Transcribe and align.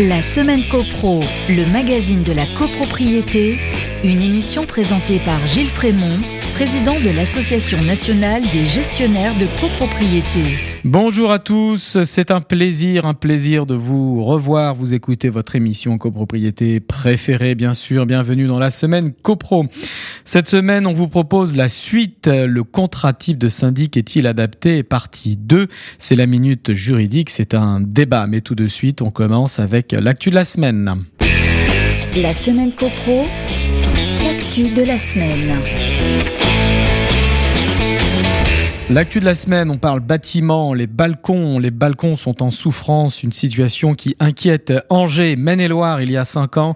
La 0.00 0.20
semaine 0.20 0.64
CoPro, 0.68 1.22
le 1.48 1.64
magazine 1.70 2.22
de 2.22 2.32
la 2.32 2.46
copropriété, 2.58 3.58
une 4.02 4.20
émission 4.20 4.64
présentée 4.64 5.20
par 5.20 5.46
Gilles 5.46 5.68
Frémont, 5.68 6.18
président 6.54 6.98
de 7.00 7.10
l'Association 7.10 7.82
nationale 7.82 8.42
des 8.50 8.66
gestionnaires 8.66 9.36
de 9.38 9.46
copropriété. 9.60 10.58
Bonjour 10.84 11.30
à 11.30 11.38
tous, 11.38 12.02
c'est 12.02 12.32
un 12.32 12.40
plaisir, 12.40 13.06
un 13.06 13.14
plaisir 13.14 13.66
de 13.66 13.74
vous 13.74 14.24
revoir, 14.24 14.74
vous 14.74 14.94
écouter 14.94 15.28
votre 15.28 15.54
émission 15.54 15.96
copropriété 15.96 16.80
préférée, 16.80 17.54
bien 17.54 17.74
sûr. 17.74 18.04
Bienvenue 18.04 18.48
dans 18.48 18.58
la 18.58 18.70
semaine 18.70 19.12
copro. 19.12 19.66
Cette 20.24 20.48
semaine, 20.48 20.86
on 20.86 20.92
vous 20.92 21.08
propose 21.08 21.56
la 21.56 21.68
suite. 21.68 22.28
Le 22.28 22.62
contrat 22.64 23.12
type 23.12 23.38
de 23.38 23.48
syndic 23.48 23.96
est-il 23.96 24.26
adapté? 24.26 24.82
Partie 24.82 25.36
2, 25.36 25.68
c'est 25.98 26.16
la 26.16 26.26
minute 26.26 26.72
juridique, 26.72 27.30
c'est 27.30 27.54
un 27.54 27.80
débat. 27.80 28.26
Mais 28.26 28.40
tout 28.40 28.54
de 28.54 28.66
suite, 28.66 29.02
on 29.02 29.10
commence 29.10 29.58
avec 29.58 29.92
l'actu 29.92 30.30
de 30.30 30.34
la 30.36 30.44
semaine. 30.44 31.04
La 32.16 32.32
semaine 32.34 32.72
copro, 32.72 33.24
l'actu 34.22 34.70
de 34.74 34.82
la 34.82 34.98
semaine. 34.98 35.58
L'actu 38.90 39.20
de 39.20 39.24
la 39.24 39.34
semaine, 39.34 39.70
on 39.70 39.78
parle 39.78 40.00
bâtiment, 40.00 40.74
les 40.74 40.88
balcons. 40.88 41.58
Les 41.58 41.70
balcons 41.70 42.16
sont 42.16 42.42
en 42.42 42.50
souffrance, 42.50 43.22
une 43.22 43.32
situation 43.32 43.94
qui 43.94 44.16
inquiète 44.18 44.72
Angers, 44.90 45.36
Maine-et-Loire 45.36 46.02
il 46.02 46.10
y 46.10 46.16
a 46.16 46.24
cinq 46.24 46.56
ans. 46.56 46.74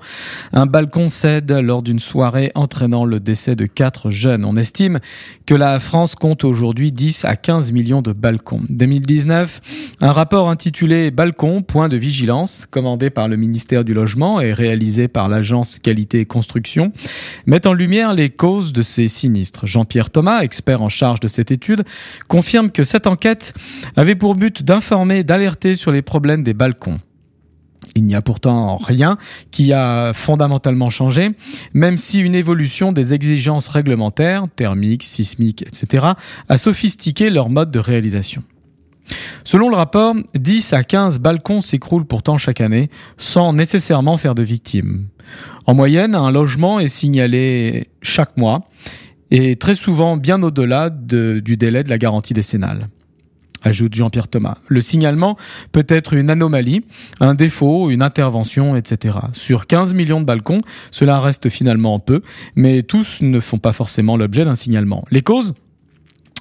Un 0.53 0.67
balcon 0.67 1.09
cède 1.09 1.51
lors 1.51 1.83
d'une 1.83 1.99
soirée 1.99 2.53
entraînant 2.55 3.05
le 3.05 3.21
décès 3.21 3.55
de 3.55 3.67
quatre 3.67 4.11
jeunes. 4.11 4.45
On 4.45 4.57
estime 4.57 5.01
que 5.47 5.55
la 5.55 5.79
France 5.81 6.15
compte 6.15 6.45
aujourd'hui 6.45 6.93
10 6.93 7.25
à 7.25 7.37
15 7.37 7.73
millions 7.73 8.03
de 8.03 8.13
balcons. 8.13 8.63
2019, 8.71 9.61
un 10.01 10.13
rapport 10.13 10.49
intitulé 10.49 11.11
Balcon, 11.11 11.63
point 11.63 11.89
de 11.89 11.97
vigilance, 11.97 12.67
commandé 12.71 13.11
par 13.11 13.29
le 13.29 13.37
ministère 13.37 13.85
du 13.85 13.95
Logement 13.95 14.41
et 14.41 14.53
réalisé 14.53 15.09
par 15.09 15.29
l'agence 15.29 15.79
Qualité 15.81 16.21
et 16.21 16.27
Construction, 16.27 16.93
met 17.47 17.67
en 17.67 17.73
lumière 17.73 18.15
les 18.15 18.31
causes 18.31 18.73
de 18.73 18.83
ces 18.83 19.09
sinistres. 19.09 19.67
Jean-Pierre 19.67 20.11
Thomas, 20.11 20.41
expert 20.43 20.83
en 20.83 20.89
charge 20.89 21.21
de 21.21 21.29
cette 21.29 21.51
étude, 21.51 21.85
confirme 22.29 22.71
que 22.71 22.85
cette 22.85 23.07
enquête 23.07 23.55
avait 23.97 24.15
pour 24.15 24.35
but 24.35 24.63
d'informer, 24.63 25.25
d'alerter 25.25 25.75
sur 25.75 25.93
les 25.93 26.03
problèmes 26.03 26.43
des 26.43 26.55
balcons. 26.55 27.01
Il 27.95 28.05
n'y 28.05 28.15
a 28.15 28.21
pourtant 28.21 28.77
rien 28.77 29.17
qui 29.51 29.73
a 29.73 30.13
fondamentalement 30.13 30.91
changé, 30.91 31.29
même 31.73 31.97
si 31.97 32.21
une 32.21 32.35
évolution 32.35 32.93
des 32.93 33.15
exigences 33.15 33.69
réglementaires, 33.69 34.47
thermiques, 34.55 35.05
sismiques, 35.05 35.63
etc., 35.63 36.07
a 36.49 36.59
sophistiqué 36.59 37.31
leur 37.31 37.49
mode 37.49 37.71
de 37.71 37.79
réalisation. 37.79 38.43
Selon 39.45 39.71
le 39.71 39.77
rapport, 39.77 40.15
10 40.35 40.73
à 40.73 40.83
15 40.83 41.21
balcons 41.21 41.61
s'écroulent 41.61 42.07
pourtant 42.07 42.39
chaque 42.39 42.61
année, 42.61 42.91
sans 43.17 43.53
nécessairement 43.53 44.19
faire 44.19 44.35
de 44.35 44.43
victimes. 44.43 45.07
En 45.65 45.75
moyenne, 45.75 46.15
un 46.15 46.31
logement 46.31 46.81
est 46.81 46.89
signalé 46.89 47.89
chaque 48.03 48.37
mois, 48.37 48.65
et 49.31 49.57
très 49.57 49.75
souvent 49.75 50.17
bien 50.17 50.43
au-delà 50.43 50.91
du 50.91 51.57
délai 51.57 51.83
de 51.83 51.89
la 51.89 51.99
garantie 51.99 52.35
décennale 52.35 52.89
ajoute 53.67 53.95
Jean-Pierre 53.95 54.29
Thomas. 54.29 54.57
Le 54.69 54.81
signalement 54.81 55.37
peut 55.73 55.87
être 55.89 56.15
une 56.15 56.31
anomalie, 56.31 56.85
un 57.21 57.35
défaut, 57.35 57.91
une 57.91 58.03
intervention, 58.03 58.77
etc. 58.77 59.17
Sur 59.33 59.67
15 59.67 59.95
millions 59.95 60.21
de 60.21 60.27
balcons, 60.27 60.61
cela 60.91 61.21
reste 61.21 61.49
finalement 61.49 61.99
peu, 61.99 62.23
mais 62.55 62.83
tous 62.83 63.23
ne 63.23 63.41
font 63.41 63.59
pas 63.59 63.73
forcément 63.73 64.17
l'objet 64.17 64.45
d'un 64.45 64.55
signalement. 64.55 65.05
Les 65.11 65.23
causes? 65.23 65.55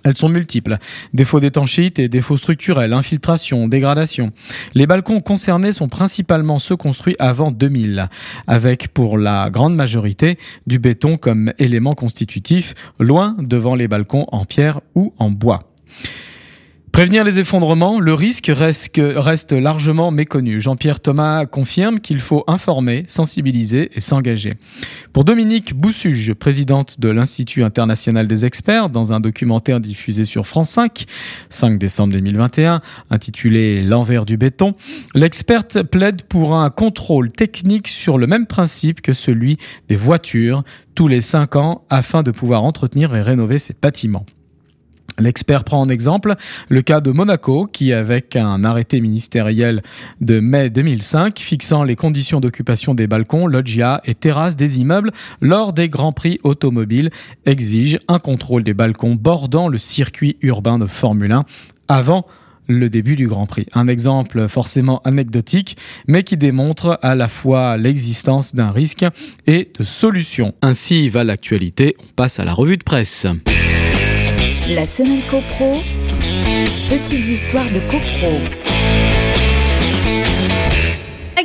Elles 0.06 0.16
sont 0.16 0.30
multiples. 0.30 0.78
Défauts 1.14 1.40
d'étanchéité, 1.40 2.08
défauts 2.08 2.38
structurels, 2.38 2.94
infiltration, 2.94 3.68
dégradation. 3.68 4.32
Les 4.76 4.88
balcons 4.88 5.20
concernés 5.20 5.74
sont 5.74 5.90
principalement 5.90 6.60
ceux 6.60 6.78
construits 6.78 7.16
avant 7.20 7.52
2000, 7.52 8.08
avec 8.48 8.90
pour 8.90 9.18
la 9.18 9.50
grande 9.50 9.76
majorité 9.76 10.38
du 10.68 10.80
béton 10.80 11.16
comme 11.16 11.52
élément 11.58 11.94
constitutif, 11.94 12.76
loin 13.00 13.36
devant 13.40 13.76
les 13.76 13.88
balcons 13.88 14.28
en 14.32 14.46
pierre 14.46 14.80
ou 14.94 15.14
en 15.18 15.32
bois. 15.32 15.72
Prévenir 16.96 17.26
les 17.26 17.40
effondrements, 17.40 18.00
le 18.00 18.14
risque 18.14 18.50
reste, 18.50 19.52
largement 19.52 20.12
méconnu. 20.12 20.62
Jean-Pierre 20.62 21.02
Thomas 21.02 21.46
confirme 21.46 22.00
qu'il 22.00 22.22
faut 22.22 22.46
informer, 22.48 23.04
sensibiliser 23.10 23.92
et 23.96 24.00
s'engager. 24.00 24.54
Pour 25.12 25.26
Dominique 25.26 25.74
Boussuge, 25.74 26.34
présidente 26.34 27.02
de 27.02 27.10
l'Institut 27.10 27.66
international 27.66 28.30
des 28.30 28.46
experts, 28.46 28.90
dans 28.90 29.12
un 29.12 29.20
documentaire 29.20 29.82
diffusé 29.82 30.24
sur 30.24 30.48
France 30.48 30.70
5, 30.70 31.04
5 31.50 31.78
décembre 31.78 32.14
2021, 32.14 32.80
intitulé 33.10 33.84
L'envers 33.84 34.24
du 34.24 34.38
béton, 34.38 34.74
l'experte 35.16 35.84
plaide 35.84 36.24
pour 36.24 36.56
un 36.56 36.70
contrôle 36.70 37.30
technique 37.30 37.90
sur 37.90 38.18
le 38.18 38.26
même 38.26 38.46
principe 38.46 39.02
que 39.02 39.12
celui 39.12 39.58
des 39.90 39.98
voitures 39.98 40.64
tous 40.96 41.10
les 41.10 41.20
5 41.20 41.58
ans 41.58 41.84
afin 41.90 42.24
de 42.24 42.32
pouvoir 42.32 42.64
entretenir 42.64 43.14
et 43.18 43.22
rénover 43.22 43.60
ces 43.60 43.76
bâtiments. 43.80 44.26
L'expert 45.20 45.64
prend 45.64 45.80
en 45.80 45.90
exemple 45.90 46.36
le 46.70 46.82
cas 46.82 47.00
de 47.00 47.12
Monaco 47.12 47.68
qui, 47.72 47.94
avec 47.94 48.36
un 48.36 48.64
arrêté 48.64 49.00
ministériel 49.00 49.82
de 50.22 50.40
mai 50.40 50.70
2005 50.70 51.40
fixant 51.40 51.84
les 51.84 51.96
conditions 51.96 52.42
d'occupation 52.42 52.94
des 52.94 53.08
balcons, 53.08 53.48
loggia 53.48 54.02
et 54.06 54.16
terrasses 54.16 54.56
des 54.56 54.80
immeubles 54.80 55.12
lors 55.42 55.74
des 55.74 55.90
grands 55.90 56.12
prix 56.12 56.40
automobiles, 56.44 57.12
exige 57.46 58.00
un 58.08 58.20
contrôle 58.20 58.64
des 58.64 58.74
balcons 58.74 59.16
bordant 59.16 59.68
le 59.68 59.78
circuit 59.78 60.38
urbain 60.42 60.80
de 60.80 60.86
Formule 60.86 61.32
1 61.32 61.46
avant 61.88 62.26
le 62.68 62.90
début 62.90 63.16
du 63.16 63.28
Grand 63.28 63.46
Prix. 63.46 63.68
Un 63.74 63.88
exemple 63.88 64.48
forcément 64.48 65.02
anecdotique, 65.04 65.78
mais 66.08 66.24
qui 66.24 66.38
démontre 66.38 67.00
à 67.02 67.16
la 67.16 67.28
fois 67.28 67.78
l'existence 67.78 68.56
d'un 68.56 68.72
risque 68.72 69.06
et 69.48 69.70
de 69.78 69.84
solutions. 69.84 70.54
Ainsi 70.62 71.10
va 71.10 71.24
l'actualité, 71.24 71.96
on 72.00 72.14
passe 72.16 72.40
à 72.40 72.46
la 72.46 72.54
revue 72.54 72.78
de 72.78 72.84
presse. 72.84 73.28
La 74.68 74.88
semaine 74.88 75.22
copro, 75.30 75.76
petites 76.90 77.28
histoires 77.28 77.72
de 77.72 77.80
copro 77.82 78.40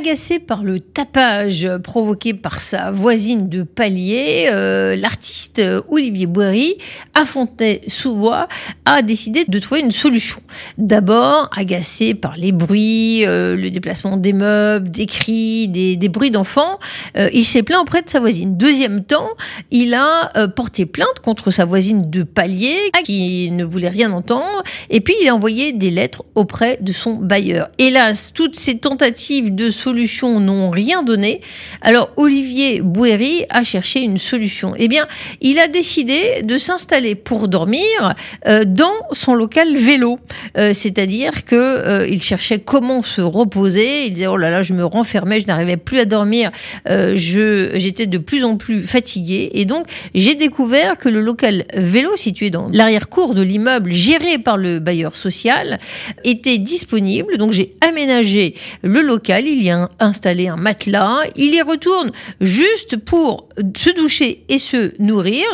agacé 0.01 0.39
par 0.39 0.63
le 0.63 0.79
tapage 0.79 1.69
provoqué 1.83 2.33
par 2.33 2.59
sa 2.59 2.89
voisine 2.89 3.49
de 3.49 3.61
palier, 3.61 4.47
euh, 4.51 4.95
l'artiste 4.95 5.61
Olivier 5.89 6.25
Boiry, 6.25 6.75
à 7.13 7.23
Fontenay-sous-Bois, 7.23 8.47
a 8.85 9.03
décidé 9.03 9.45
de 9.45 9.59
trouver 9.59 9.81
une 9.81 9.91
solution. 9.91 10.41
D'abord, 10.79 11.51
agacé 11.55 12.15
par 12.15 12.35
les 12.35 12.51
bruits, 12.51 13.27
euh, 13.27 13.55
le 13.55 13.69
déplacement 13.69 14.17
des 14.17 14.33
meubles, 14.33 14.89
des 14.89 15.05
cris, 15.05 15.67
des, 15.67 16.09
bruits 16.09 16.31
d'enfants, 16.31 16.79
euh, 17.15 17.29
il 17.31 17.45
s'est 17.45 17.61
plaint 17.61 17.81
auprès 17.81 18.01
de 18.01 18.09
sa 18.09 18.19
voisine. 18.19 18.57
Deuxième 18.57 19.03
temps, 19.03 19.29
il 19.69 19.93
a 19.93 20.31
porté 20.55 20.87
plainte 20.87 21.19
contre 21.23 21.51
sa 21.51 21.65
voisine 21.65 22.09
de 22.09 22.23
palier 22.23 22.79
qui 23.03 23.51
ne 23.51 23.63
voulait 23.63 23.89
rien 23.89 24.11
entendre, 24.11 24.63
et 24.89 24.99
puis 24.99 25.13
il 25.21 25.29
a 25.29 25.35
envoyé 25.35 25.73
des 25.73 25.91
lettres 25.91 26.23
auprès 26.33 26.79
de 26.81 26.91
son 26.91 27.13
bailleur. 27.13 27.69
Hélas, 27.77 28.33
toutes 28.33 28.55
ces 28.55 28.79
tentatives 28.79 29.53
de 29.53 29.69
solution 29.69 29.90
n'ont 30.39 30.69
rien 30.69 31.03
donné. 31.03 31.41
Alors 31.81 32.11
Olivier 32.17 32.81
Bouéry 32.81 33.45
a 33.49 33.63
cherché 33.63 34.01
une 34.01 34.17
solution. 34.17 34.73
Eh 34.77 34.87
bien, 34.87 35.07
il 35.41 35.59
a 35.59 35.67
décidé 35.67 36.41
de 36.43 36.57
s'installer 36.57 37.15
pour 37.15 37.47
dormir 37.47 38.13
euh, 38.47 38.63
dans 38.65 38.93
son 39.11 39.35
local 39.35 39.75
vélo. 39.75 40.19
Euh, 40.57 40.73
c'est-à-dire 40.73 41.45
que 41.45 41.55
euh, 41.55 42.07
il 42.07 42.21
cherchait 42.21 42.59
comment 42.59 43.01
se 43.01 43.21
reposer. 43.21 44.05
Il 44.05 44.13
disait 44.13 44.27
oh 44.27 44.37
là 44.37 44.49
là, 44.49 44.63
je 44.63 44.73
me 44.73 44.85
renfermais, 44.85 45.39
je 45.39 45.47
n'arrivais 45.47 45.77
plus 45.77 45.99
à 45.99 46.05
dormir. 46.05 46.51
je 46.87 47.71
j'étais 47.75 48.07
de 48.07 48.17
plus 48.17 48.43
en 48.43 48.57
plus 48.57 48.83
fatigué 48.83 49.49
et 49.53 49.65
donc 49.65 49.85
j'ai 50.13 50.35
découvert 50.35 50.97
que 50.97 51.09
le 51.09 51.21
local 51.21 51.65
vélo 51.73 52.15
situé 52.15 52.49
dans 52.49 52.67
l'arrière-cour 52.69 53.33
de 53.33 53.41
l'immeuble 53.41 53.91
géré 53.91 54.37
par 54.37 54.57
le 54.57 54.79
bailleur 54.79 55.15
social 55.15 55.79
était 56.23 56.57
disponible. 56.57 57.37
Donc 57.37 57.51
j'ai 57.51 57.75
aménagé 57.81 58.55
le 58.83 59.01
local. 59.01 59.45
Il 59.47 59.61
y 59.61 59.69
a 59.69 59.80
installer 59.99 60.47
un 60.47 60.55
matelas. 60.55 61.21
Il 61.35 61.53
y 61.53 61.61
retourne 61.61 62.11
juste 62.39 62.97
pour 62.97 63.47
se 63.75 63.89
doucher 63.91 64.43
et 64.49 64.59
se 64.59 64.93
nourrir. 65.01 65.45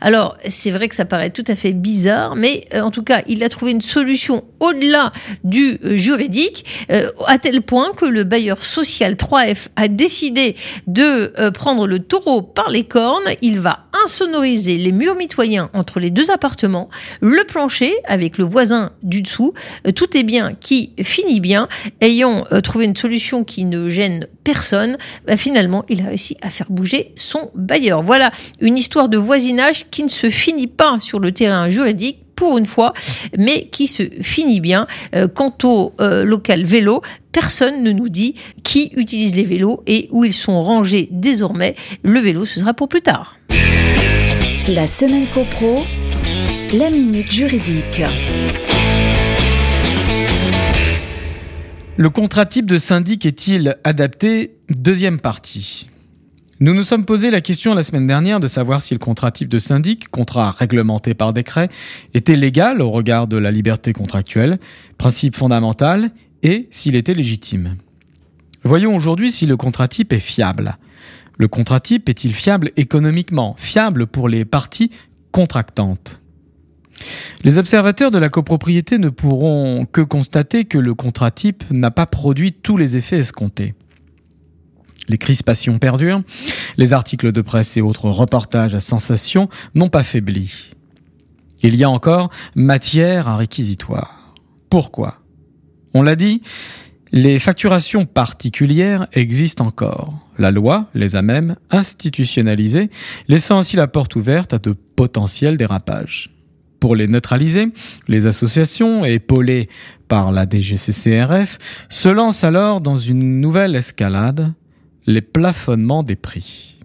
Alors, 0.00 0.36
c'est 0.48 0.70
vrai 0.70 0.88
que 0.88 0.94
ça 0.94 1.04
paraît 1.04 1.30
tout 1.30 1.44
à 1.46 1.56
fait 1.56 1.72
bizarre, 1.72 2.36
mais 2.36 2.66
euh, 2.74 2.80
en 2.80 2.90
tout 2.90 3.02
cas, 3.02 3.22
il 3.26 3.42
a 3.44 3.48
trouvé 3.48 3.72
une 3.72 3.80
solution 3.80 4.44
au-delà 4.60 5.12
du 5.44 5.78
euh, 5.84 5.96
juridique, 5.96 6.64
euh, 6.90 7.10
à 7.26 7.38
tel 7.38 7.62
point 7.62 7.92
que 7.96 8.06
le 8.06 8.24
bailleur 8.24 8.62
social 8.62 9.14
3F 9.14 9.68
a 9.76 9.88
décidé 9.88 10.56
de 10.86 11.32
prendre 11.50 11.86
le 11.86 12.00
taureau 12.00 12.42
par 12.42 12.70
les 12.70 12.84
cornes. 12.84 13.24
Il 13.42 13.60
va 13.60 13.86
insonoriser 14.04 14.76
les 14.76 14.92
murs 14.92 15.16
mitoyens 15.16 15.70
entre 15.72 16.00
les 16.00 16.10
deux 16.10 16.30
appartements, 16.30 16.88
le 17.20 17.44
plancher 17.44 17.94
avec 18.04 18.38
le 18.38 18.44
voisin 18.44 18.92
du 19.02 19.22
dessous. 19.22 19.52
Tout 19.94 20.16
est 20.16 20.22
bien 20.22 20.54
qui 20.54 20.92
finit 21.02 21.40
bien. 21.40 21.68
Ayant 22.00 22.44
trouvé 22.62 22.84
une 22.86 22.96
solution 22.96 23.44
qui 23.44 23.64
ne 23.64 23.88
gêne 23.88 24.26
personne, 24.44 24.96
bah, 25.26 25.36
finalement, 25.36 25.84
il 25.88 26.00
a 26.02 26.06
réussi 26.06 26.36
à 26.42 26.50
faire 26.50 26.70
bouger 26.70 27.12
son 27.16 27.50
bailleur. 27.54 28.02
Voilà 28.02 28.30
une 28.60 28.76
histoire 28.76 29.08
de 29.08 29.16
voisinage 29.16 29.90
qui 29.90 30.02
ne 30.02 30.08
se 30.08 30.30
finit 30.30 30.66
pas 30.66 30.98
sur 31.00 31.20
le 31.20 31.32
terrain 31.32 31.68
juridique 31.68 32.25
pour 32.36 32.58
une 32.58 32.66
fois, 32.66 32.92
mais 33.36 33.66
qui 33.72 33.88
se 33.88 34.04
finit 34.20 34.60
bien. 34.60 34.86
Euh, 35.14 35.26
quant 35.26 35.56
au 35.64 35.94
euh, 36.00 36.22
local 36.22 36.64
vélo, 36.64 37.02
personne 37.32 37.82
ne 37.82 37.90
nous 37.90 38.08
dit 38.08 38.34
qui 38.62 38.92
utilise 38.96 39.34
les 39.34 39.42
vélos 39.44 39.82
et 39.86 40.08
où 40.12 40.24
ils 40.24 40.32
sont 40.32 40.62
rangés 40.62 41.08
désormais. 41.10 41.74
Le 42.02 42.20
vélo, 42.20 42.44
ce 42.44 42.60
sera 42.60 42.74
pour 42.74 42.88
plus 42.88 43.02
tard. 43.02 43.36
La 44.68 44.86
semaine 44.86 45.26
copro, 45.28 45.84
la 46.72 46.90
minute 46.90 47.32
juridique. 47.32 48.02
Le 51.96 52.10
contrat 52.10 52.44
type 52.44 52.66
de 52.66 52.76
syndic 52.76 53.24
est-il 53.24 53.78
adapté? 53.82 54.56
Deuxième 54.68 55.18
partie. 55.18 55.88
Nous 56.58 56.72
nous 56.72 56.84
sommes 56.84 57.04
posé 57.04 57.30
la 57.30 57.42
question 57.42 57.74
la 57.74 57.82
semaine 57.82 58.06
dernière 58.06 58.40
de 58.40 58.46
savoir 58.46 58.80
si 58.80 58.94
le 58.94 58.98
contrat 58.98 59.30
type 59.30 59.50
de 59.50 59.58
syndic, 59.58 60.08
contrat 60.08 60.52
réglementé 60.52 61.12
par 61.12 61.34
décret, 61.34 61.68
était 62.14 62.34
légal 62.34 62.80
au 62.80 62.90
regard 62.90 63.28
de 63.28 63.36
la 63.36 63.50
liberté 63.50 63.92
contractuelle, 63.92 64.58
principe 64.96 65.36
fondamental, 65.36 66.08
et 66.42 66.66
s'il 66.70 66.96
était 66.96 67.12
légitime. 67.12 67.76
Voyons 68.64 68.96
aujourd'hui 68.96 69.30
si 69.30 69.44
le 69.44 69.58
contrat 69.58 69.86
type 69.86 70.14
est 70.14 70.18
fiable. 70.18 70.78
Le 71.36 71.46
contrat 71.46 71.80
type 71.80 72.08
est-il 72.08 72.34
fiable 72.34 72.70
économiquement, 72.78 73.54
fiable 73.58 74.06
pour 74.06 74.26
les 74.26 74.46
parties 74.46 74.90
contractantes? 75.32 76.20
Les 77.44 77.58
observateurs 77.58 78.10
de 78.10 78.16
la 78.16 78.30
copropriété 78.30 78.96
ne 78.96 79.10
pourront 79.10 79.84
que 79.84 80.00
constater 80.00 80.64
que 80.64 80.78
le 80.78 80.94
contrat 80.94 81.30
type 81.30 81.64
n'a 81.70 81.90
pas 81.90 82.06
produit 82.06 82.54
tous 82.54 82.78
les 82.78 82.96
effets 82.96 83.18
escomptés. 83.18 83.74
Les 85.08 85.18
crispations 85.18 85.78
perdurent, 85.78 86.22
les 86.76 86.92
articles 86.92 87.32
de 87.32 87.40
presse 87.40 87.76
et 87.76 87.82
autres 87.82 88.10
reportages 88.10 88.74
à 88.74 88.80
sensation 88.80 89.48
n'ont 89.74 89.88
pas 89.88 90.02
faibli. 90.02 90.72
Il 91.62 91.74
y 91.76 91.84
a 91.84 91.90
encore 91.90 92.30
matière 92.54 93.28
à 93.28 93.36
réquisitoire. 93.36 94.34
Pourquoi? 94.68 95.18
On 95.94 96.02
l'a 96.02 96.16
dit, 96.16 96.42
les 97.12 97.38
facturations 97.38 98.04
particulières 98.04 99.06
existent 99.12 99.64
encore. 99.64 100.28
La 100.38 100.50
loi 100.50 100.90
les 100.94 101.16
a 101.16 101.22
même 101.22 101.56
institutionnalisées, 101.70 102.90
laissant 103.28 103.58
ainsi 103.58 103.76
la 103.76 103.86
porte 103.86 104.16
ouverte 104.16 104.52
à 104.54 104.58
de 104.58 104.74
potentiels 104.96 105.56
dérapages. 105.56 106.30
Pour 106.80 106.94
les 106.94 107.06
neutraliser, 107.06 107.68
les 108.06 108.26
associations, 108.26 109.04
épaulées 109.04 109.68
par 110.08 110.30
la 110.30 110.46
DGCCRF, 110.48 111.58
se 111.88 112.08
lancent 112.08 112.44
alors 112.44 112.80
dans 112.80 112.98
une 112.98 113.40
nouvelle 113.40 113.76
escalade, 113.76 114.52
les 115.06 115.20
plafonnements 115.20 116.02
des 116.02 116.16
prix. 116.16 116.78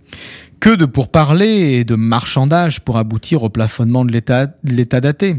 Que 0.59 0.75
de 0.75 0.85
pourparlers 0.85 1.79
et 1.79 1.83
de 1.83 1.95
marchandages 1.95 2.81
pour 2.81 2.97
aboutir 2.97 3.44
au 3.44 3.50
plafonnement 3.50 4.06
de 4.06 4.12
l'état 4.12 5.01
daté. 5.01 5.38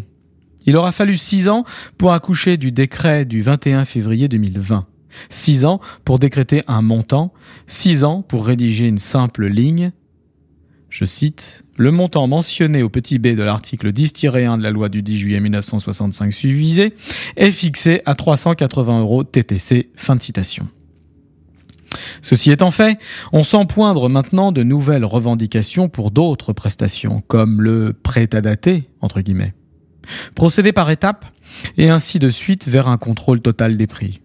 Il 0.66 0.76
aura 0.76 0.92
fallu 0.92 1.16
six 1.16 1.48
ans 1.48 1.64
pour 1.98 2.12
accoucher 2.12 2.56
du 2.56 2.72
décret 2.72 3.24
du 3.24 3.42
21 3.42 3.84
février 3.84 4.28
2020. 4.28 4.86
Six 5.28 5.64
ans 5.64 5.80
pour 6.04 6.18
décréter 6.18 6.62
un 6.66 6.82
montant, 6.82 7.32
six 7.66 8.02
ans 8.04 8.22
pour 8.22 8.46
rédiger 8.46 8.86
une 8.86 8.98
simple 8.98 9.46
ligne, 9.46 9.92
je 10.92 11.06
cite, 11.06 11.64
Le 11.76 11.90
montant 11.90 12.28
mentionné 12.28 12.82
au 12.82 12.90
petit 12.90 13.18
b 13.18 13.28
de 13.28 13.42
l'article 13.42 13.92
10-1 13.92 14.58
de 14.58 14.62
la 14.62 14.70
loi 14.70 14.90
du 14.90 15.02
10 15.02 15.18
juillet 15.18 15.40
1965 15.40 16.32
suivisé 16.32 16.94
est 17.36 17.50
fixé 17.50 18.02
à 18.04 18.14
380 18.14 19.00
euros 19.00 19.24
TTC. 19.24 19.90
Fin 19.96 20.16
de 20.16 20.22
citation. 20.22 20.68
Ceci 22.22 22.50
étant 22.50 22.70
fait, 22.70 22.98
on 23.32 23.44
sent 23.44 23.66
poindre 23.68 24.08
maintenant 24.08 24.52
de 24.52 24.62
nouvelles 24.62 25.04
revendications 25.04 25.88
pour 25.88 26.10
d'autres 26.10 26.52
prestations, 26.52 27.22
comme 27.26 27.60
le 27.60 27.92
prêt 27.92 28.28
à 28.34 28.40
dater, 28.40 28.88
entre 29.00 29.20
guillemets. 29.20 29.54
Procéder 30.34 30.72
par 30.72 30.90
étapes, 30.90 31.26
et 31.76 31.90
ainsi 31.90 32.18
de 32.18 32.28
suite 32.28 32.68
vers 32.68 32.88
un 32.88 32.98
contrôle 32.98 33.40
total 33.40 33.76
des 33.76 33.86
prix. 33.86 34.20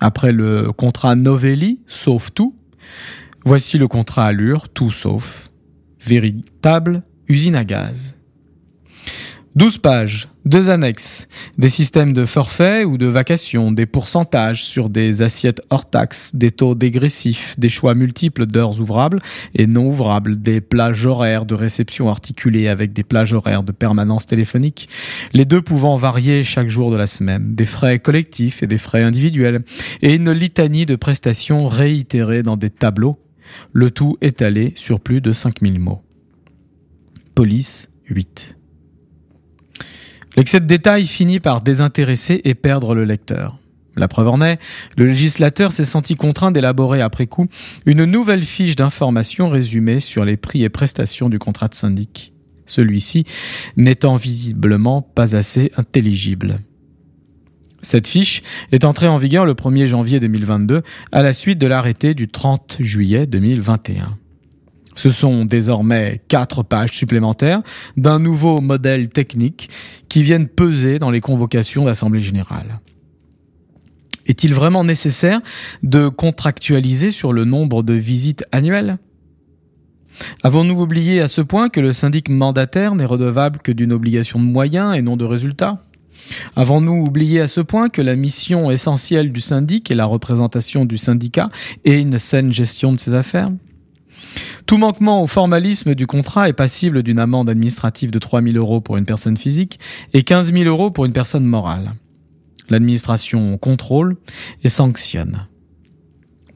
Après 0.00 0.32
le 0.32 0.72
contrat 0.72 1.14
Novelli, 1.14 1.80
sauf 1.86 2.30
tout, 2.32 2.56
voici 3.44 3.78
le 3.78 3.88
contrat 3.88 4.26
Allure, 4.26 4.68
tout 4.68 4.90
sauf, 4.90 5.50
véritable 6.04 7.02
usine 7.28 7.56
à 7.56 7.64
gaz. 7.64 8.13
12 9.56 9.78
pages, 9.78 10.26
deux 10.44 10.68
annexes, 10.68 11.28
des 11.58 11.68
systèmes 11.68 12.12
de 12.12 12.24
forfait 12.24 12.84
ou 12.84 12.98
de 12.98 13.06
vacation, 13.06 13.70
des 13.70 13.86
pourcentages 13.86 14.64
sur 14.64 14.88
des 14.90 15.22
assiettes 15.22 15.62
hors 15.70 15.88
taxes, 15.88 16.34
des 16.34 16.50
taux 16.50 16.74
dégressifs, 16.74 17.56
des 17.56 17.68
choix 17.68 17.94
multiples 17.94 18.46
d'heures 18.46 18.80
ouvrables 18.80 19.20
et 19.54 19.68
non 19.68 19.86
ouvrables, 19.86 20.42
des 20.42 20.60
plages 20.60 21.06
horaires 21.06 21.46
de 21.46 21.54
réception 21.54 22.08
articulées 22.08 22.66
avec 22.66 22.92
des 22.92 23.04
plages 23.04 23.32
horaires 23.32 23.62
de 23.62 23.70
permanence 23.70 24.26
téléphonique, 24.26 24.88
les 25.32 25.44
deux 25.44 25.62
pouvant 25.62 25.96
varier 25.96 26.42
chaque 26.42 26.68
jour 26.68 26.90
de 26.90 26.96
la 26.96 27.06
semaine, 27.06 27.54
des 27.54 27.66
frais 27.66 28.00
collectifs 28.00 28.64
et 28.64 28.66
des 28.66 28.78
frais 28.78 29.04
individuels, 29.04 29.62
et 30.02 30.16
une 30.16 30.32
litanie 30.32 30.84
de 30.84 30.96
prestations 30.96 31.68
réitérées 31.68 32.42
dans 32.42 32.56
des 32.56 32.70
tableaux 32.70 33.20
le 33.72 33.92
tout 33.92 34.16
étalé 34.20 34.72
sur 34.74 34.98
plus 34.98 35.20
de 35.20 35.30
5000 35.30 35.78
mots. 35.78 36.02
Police 37.36 37.88
8. 38.06 38.53
L'excès 40.36 40.60
de 40.60 40.66
détails 40.66 41.06
finit 41.06 41.40
par 41.40 41.60
désintéresser 41.60 42.40
et 42.44 42.54
perdre 42.54 42.94
le 42.94 43.04
lecteur. 43.04 43.58
La 43.96 44.08
preuve 44.08 44.28
en 44.28 44.42
est, 44.42 44.58
le 44.96 45.06
législateur 45.06 45.70
s'est 45.70 45.84
senti 45.84 46.16
contraint 46.16 46.50
d'élaborer 46.50 47.00
après 47.00 47.26
coup 47.26 47.46
une 47.86 48.04
nouvelle 48.04 48.42
fiche 48.42 48.74
d'information 48.74 49.48
résumée 49.48 50.00
sur 50.00 50.24
les 50.24 50.36
prix 50.36 50.64
et 50.64 50.68
prestations 50.68 51.28
du 51.28 51.38
contrat 51.38 51.68
de 51.68 51.74
syndic. 51.74 52.32
Celui-ci 52.66 53.24
n'étant 53.76 54.16
visiblement 54.16 55.02
pas 55.02 55.36
assez 55.36 55.70
intelligible. 55.76 56.58
Cette 57.82 58.08
fiche 58.08 58.42
est 58.72 58.84
entrée 58.84 59.08
en 59.08 59.18
vigueur 59.18 59.44
le 59.44 59.52
1er 59.52 59.86
janvier 59.86 60.18
2022 60.18 60.82
à 61.12 61.22
la 61.22 61.32
suite 61.32 61.58
de 61.58 61.66
l'arrêté 61.66 62.14
du 62.14 62.28
30 62.28 62.78
juillet 62.80 63.26
2021. 63.26 64.18
Ce 64.94 65.10
sont 65.10 65.44
désormais 65.44 66.22
quatre 66.28 66.62
pages 66.62 66.92
supplémentaires 66.92 67.62
d'un 67.96 68.18
nouveau 68.18 68.60
modèle 68.60 69.08
technique 69.08 69.68
qui 70.08 70.22
viennent 70.22 70.48
peser 70.48 70.98
dans 70.98 71.10
les 71.10 71.20
convocations 71.20 71.84
d'Assemblée 71.84 72.20
générale. 72.20 72.80
Est-il 74.26 74.54
vraiment 74.54 74.84
nécessaire 74.84 75.40
de 75.82 76.08
contractualiser 76.08 77.10
sur 77.10 77.32
le 77.32 77.44
nombre 77.44 77.82
de 77.82 77.94
visites 77.94 78.44
annuelles? 78.52 78.98
Avons-nous 80.42 80.80
oublié 80.80 81.20
à 81.20 81.28
ce 81.28 81.40
point 81.40 81.68
que 81.68 81.80
le 81.80 81.92
syndic 81.92 82.28
mandataire 82.28 82.94
n'est 82.94 83.04
redevable 83.04 83.58
que 83.58 83.72
d'une 83.72 83.92
obligation 83.92 84.38
de 84.38 84.44
moyens 84.44 84.96
et 84.96 85.02
non 85.02 85.16
de 85.16 85.24
résultats? 85.24 85.84
Avons-nous 86.56 87.04
oublié 87.06 87.40
à 87.40 87.48
ce 87.48 87.60
point 87.60 87.88
que 87.88 88.00
la 88.00 88.16
mission 88.16 88.70
essentielle 88.70 89.32
du 89.32 89.40
syndic 89.40 89.90
est 89.90 89.96
la 89.96 90.04
représentation 90.04 90.84
du 90.84 90.96
syndicat 90.96 91.50
et 91.84 91.98
une 91.98 92.18
saine 92.18 92.52
gestion 92.52 92.92
de 92.92 92.98
ses 92.98 93.14
affaires? 93.14 93.50
Tout 94.66 94.76
manquement 94.76 95.22
au 95.22 95.26
formalisme 95.26 95.94
du 95.94 96.06
contrat 96.06 96.48
est 96.48 96.54
passible 96.54 97.02
d'une 97.02 97.18
amende 97.18 97.50
administrative 97.50 98.10
de 98.10 98.18
3 98.18 98.42
000 98.42 98.56
euros 98.56 98.80
pour 98.80 98.96
une 98.96 99.06
personne 99.06 99.36
physique 99.36 99.78
et 100.12 100.22
15 100.22 100.52
000 100.52 100.64
euros 100.64 100.90
pour 100.90 101.04
une 101.04 101.12
personne 101.12 101.44
morale. 101.44 101.92
L'administration 102.70 103.58
contrôle 103.58 104.16
et 104.62 104.68
sanctionne. 104.68 105.46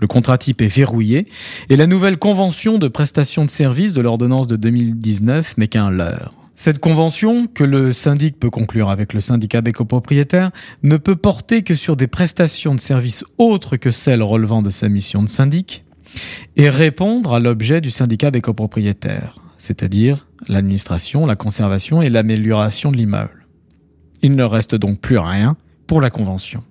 Le 0.01 0.07
contrat 0.07 0.39
type 0.39 0.63
est 0.63 0.69
verrouillé 0.69 1.29
et 1.69 1.77
la 1.77 1.87
nouvelle 1.87 2.19
convention 2.19 2.79
de 2.79 2.89
prestation 2.89 3.45
de 3.45 3.51
services 3.51 3.95
de 3.95 4.01
l'ordonnance 4.01 4.47
de 4.47 4.57
2019 4.57 5.59
n'est 5.59 5.69
qu'un 5.69 5.91
leurre. 5.91 6.33
Cette 6.55 6.81
convention, 6.81 7.47
que 7.47 7.63
le 7.63 7.93
syndic 7.93 8.41
peut 8.41 8.51
conclure 8.51 8.91
avec 8.91 9.13
le 9.13 9.21
syndicat 9.21 9.61
des 9.61 9.71
copropriétaires, 9.71 10.51
ne 10.83 10.97
peut 10.97 11.15
porter 11.15 11.63
que 11.63 11.77
sur 11.77 11.95
des 11.95 12.09
prestations 12.09 12.75
de 12.75 12.81
services 12.81 13.25
autres 13.39 13.77
que 13.77 13.93
celles 13.93 14.25
relevant 14.25 14.61
de 14.61 14.71
sa 14.71 14.89
mission 14.89 15.23
de 15.23 15.29
syndic, 15.29 15.85
et 16.57 16.69
répondre 16.69 17.35
à 17.35 17.41
l'objet 17.41 17.81
du 17.81 17.91
syndicat 17.91 18.31
des 18.31 18.41
copropriétaires, 18.41 19.39
c'est-à-dire 19.59 20.27
l'administration, 20.49 21.27
la 21.27 21.37
conservation 21.37 22.03
et 22.03 22.11
l'amélioration 22.11 22.91
de 22.93 22.97
l'immeuble. 22.97 23.47
Il 24.23 24.33
ne 24.33 24.45
reste 24.45 24.75
donc 24.75 25.01
plus 25.01 25.19
rien 25.19 25.57
pour 25.87 26.01
la 26.01 26.11
convention. 26.11 26.65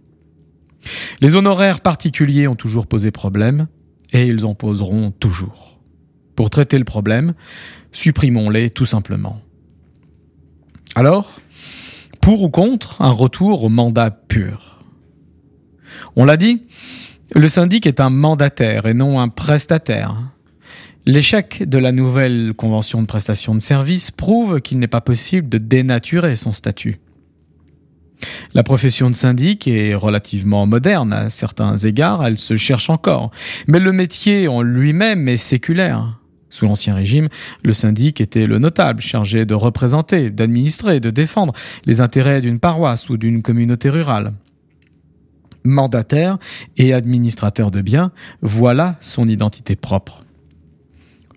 Les 1.21 1.35
honoraires 1.35 1.81
particuliers 1.81 2.47
ont 2.47 2.55
toujours 2.55 2.87
posé 2.87 3.11
problème, 3.11 3.67
et 4.13 4.27
ils 4.27 4.45
en 4.45 4.55
poseront 4.55 5.11
toujours. 5.11 5.79
Pour 6.35 6.49
traiter 6.49 6.77
le 6.77 6.85
problème, 6.85 7.33
supprimons-les 7.91 8.69
tout 8.69 8.85
simplement. 8.85 9.41
Alors, 10.95 11.39
pour 12.21 12.41
ou 12.41 12.49
contre 12.49 13.01
un 13.01 13.11
retour 13.11 13.63
au 13.63 13.69
mandat 13.69 14.11
pur? 14.11 14.83
On 16.15 16.25
l'a 16.25 16.37
dit, 16.37 16.63
le 17.35 17.47
syndic 17.47 17.85
est 17.85 17.99
un 17.99 18.09
mandataire 18.09 18.85
et 18.85 18.93
non 18.93 19.19
un 19.19 19.27
prestataire. 19.29 20.15
L'échec 21.05 21.63
de 21.67 21.77
la 21.77 21.91
nouvelle 21.91 22.53
convention 22.55 23.01
de 23.01 23.07
prestation 23.07 23.55
de 23.55 23.61
services 23.61 24.11
prouve 24.11 24.59
qu'il 24.59 24.79
n'est 24.79 24.87
pas 24.87 25.01
possible 25.01 25.47
de 25.49 25.57
dénaturer 25.57 26.35
son 26.35 26.53
statut. 26.53 26.99
La 28.53 28.63
profession 28.63 29.09
de 29.09 29.15
syndic 29.15 29.67
est 29.67 29.93
relativement 29.93 30.65
moderne 30.65 31.13
à 31.13 31.29
certains 31.29 31.77
égards, 31.77 32.25
elle 32.25 32.39
se 32.39 32.57
cherche 32.57 32.89
encore, 32.89 33.31
mais 33.67 33.79
le 33.79 33.91
métier 33.91 34.47
en 34.47 34.61
lui-même 34.61 35.27
est 35.27 35.37
séculaire. 35.37 36.19
Sous 36.49 36.65
l'Ancien 36.65 36.95
Régime, 36.95 37.27
le 37.63 37.73
syndic 37.73 38.21
était 38.21 38.47
le 38.47 38.57
notable 38.57 39.01
chargé 39.01 39.45
de 39.45 39.53
représenter, 39.53 40.29
d'administrer, 40.29 40.99
de 40.99 41.09
défendre 41.09 41.53
les 41.85 42.01
intérêts 42.01 42.41
d'une 42.41 42.59
paroisse 42.59 43.09
ou 43.09 43.17
d'une 43.17 43.43
communauté 43.43 43.89
rurale. 43.89 44.33
Mandataire 45.67 46.37
et 46.77 46.93
administrateur 46.93 47.71
de 47.71 47.81
biens, 47.81 48.11
voilà 48.41 48.95
son 49.01 49.27
identité 49.27 49.75
propre. 49.75 50.23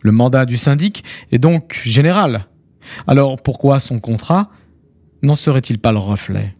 Le 0.02 0.12
mandat 0.12 0.46
du 0.46 0.56
syndic 0.56 1.04
est 1.32 1.38
donc 1.38 1.80
général. 1.84 2.46
Alors 3.06 3.42
pourquoi 3.42 3.80
son 3.80 3.98
contrat 3.98 4.50
n'en 5.22 5.34
serait-il 5.34 5.78
pas 5.78 5.92
le 5.92 5.98
reflet? 5.98 6.54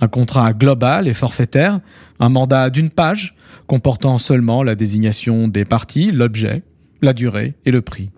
Un 0.00 0.08
contrat 0.08 0.52
global 0.52 1.08
et 1.08 1.14
forfaitaire, 1.14 1.80
un 2.20 2.28
mandat 2.28 2.68
d'une 2.68 2.90
page 2.90 3.34
comportant 3.66 4.18
seulement 4.18 4.62
la 4.62 4.74
désignation 4.74 5.48
des 5.48 5.64
parties, 5.64 6.10
l'objet, 6.12 6.62
la 7.00 7.12
durée 7.12 7.54
et 7.64 7.70
le 7.70 7.80
prix. 7.80 8.10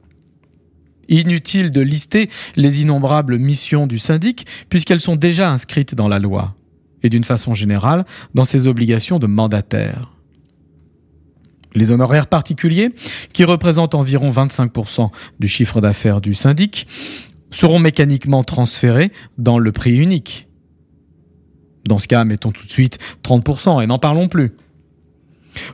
Inutile 1.09 1.71
de 1.71 1.81
lister 1.81 2.29
les 2.57 2.83
innombrables 2.83 3.39
missions 3.39 3.87
du 3.87 3.99
syndic 3.99 4.47
puisqu'elles 4.69 5.01
sont 5.01 5.17
déjà 5.17 5.51
inscrites 5.51 5.95
dans 5.95 6.09
la 6.09 6.19
loi 6.19 6.58
et 7.03 7.09
d'une 7.09 7.25
façon 7.25 7.55
générale 7.55 8.05
dans 8.35 8.45
ses 8.45 8.67
obligations 8.67 9.19
de 9.19 9.27
mandataire. 9.27 10.13
Les 11.75 11.91
honoraires 11.91 12.27
particuliers, 12.27 12.91
qui 13.33 13.45
représentent 13.45 13.95
environ 13.95 14.31
25% 14.31 15.11
du 15.39 15.49
chiffre 15.49 15.81
d'affaires 15.81 16.21
du 16.21 16.35
syndic, 16.35 16.87
seront 17.51 17.79
mécaniquement 17.79 18.45
transférés 18.45 19.13
dans 19.37 19.59
le 19.59 19.73
prix 19.73 19.97
unique. 19.97 20.49
Dans 21.87 21.99
ce 21.99 22.09
cas, 22.09 22.25
mettons 22.25 22.51
tout 22.51 22.67
de 22.67 22.71
suite 22.71 22.99
30% 23.23 23.83
et 23.83 23.87
n'en 23.87 23.99
parlons 23.99 24.29
plus. 24.29 24.53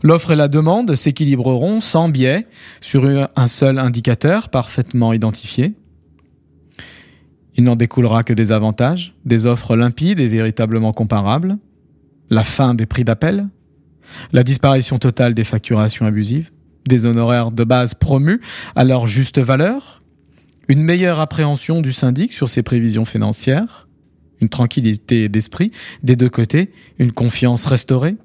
L'offre 0.03 0.31
et 0.31 0.37
la 0.37 0.49
demande 0.49 0.95
s'équilibreront 0.95 1.81
sans 1.81 2.09
biais 2.09 2.47
sur 2.81 3.29
un 3.37 3.49
seul 3.49 3.79
indicateur 3.79 4.49
parfaitement 4.49 5.13
identifié. 5.13 5.75
Il 7.57 7.65
n'en 7.65 7.77
découlera 7.77 8.25
que 8.25 8.33
des 8.33 8.53
avantages, 8.53 9.15
des 9.25 9.47
offres 9.47 9.77
limpides 9.77 10.21
et 10.21 10.29
véritablement 10.29 10.93
comparables, 10.93 11.59
la 12.31 12.45
fin 12.45 12.75
des 12.75 12.87
prix 12.87 13.05
d'appel, 13.05 13.49
la 14.33 14.43
disparition 14.43 14.99
totale 14.99 15.35
des 15.35 15.45
facturations 15.45 16.07
abusives, 16.07 16.51
des 16.87 17.07
honoraires 17.07 17.51
de 17.51 17.65
base 17.65 17.95
promus 17.95 18.41
à 18.75 18.85
leur 18.85 19.07
juste 19.07 19.39
valeur, 19.39 20.03
une 20.69 20.83
meilleure 20.83 21.21
appréhension 21.21 21.81
du 21.81 21.93
syndic 21.93 22.33
sur 22.33 22.49
ses 22.49 22.63
prévisions 22.63 23.05
financières, 23.05 23.89
une 24.41 24.49
tranquillité 24.49 25.29
d'esprit 25.29 25.71
des 26.03 26.17
deux 26.17 26.29
côtés, 26.29 26.73
une 26.99 27.13
confiance 27.13 27.65
restaurée, 27.67 28.17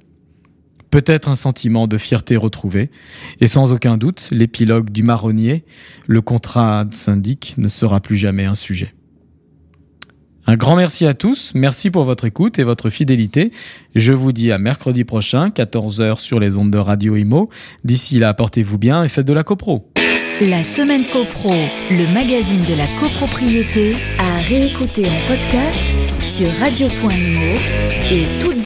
peut-être 0.90 1.30
un 1.30 1.36
sentiment 1.36 1.88
de 1.88 1.98
fierté 1.98 2.36
retrouvé, 2.36 2.90
et 3.42 3.48
sans 3.48 3.74
aucun 3.74 3.98
doute, 3.98 4.30
l'épilogue 4.32 4.90
du 4.90 5.04
marronnier, 5.04 5.64
le 6.08 6.22
contrat 6.22 6.86
syndic 6.92 7.54
ne 7.58 7.68
sera 7.68 8.00
plus 8.00 8.18
jamais 8.18 8.46
un 8.46 8.56
sujet. 8.56 8.94
Un 10.50 10.56
grand 10.56 10.76
merci 10.76 11.06
à 11.06 11.14
tous, 11.14 11.52
merci 11.54 11.92
pour 11.92 12.06
votre 12.06 12.26
écoute 12.26 12.58
et 12.58 12.64
votre 12.64 12.90
fidélité. 12.90 13.52
Je 13.94 14.14
vous 14.14 14.32
dis 14.32 14.52
à 14.52 14.58
mercredi 14.58 15.04
prochain, 15.04 15.50
14h 15.50 16.18
sur 16.18 16.40
les 16.40 16.58
ondes 16.58 16.72
de 16.72 16.80
Radio 16.80 17.16
Imo. 17.16 17.52
D'ici 17.84 18.18
là, 18.18 18.34
portez-vous 18.34 18.80
bien 18.80 19.04
et 19.04 19.10
faites 19.10 19.28
de 19.28 19.34
la 19.34 19.44
copro. 19.44 19.92
La 20.42 20.64
semaine 20.64 21.06
copro, 21.06 21.54
le 21.92 22.12
magazine 22.12 22.64
de 22.64 22.74
la 22.74 22.88
copropriété, 23.00 23.96
à 24.18 24.40
réécouter 24.42 25.06
en 25.06 25.28
podcast 25.28 25.94
sur 26.20 26.50
radio.imo 26.60 27.56
et 28.10 28.26
toutes 28.40 28.58